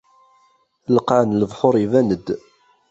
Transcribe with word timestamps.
Lqaɛ 0.97 1.21
n 1.25 1.37
lebḥur 1.41 1.75
iban-d. 1.85 2.27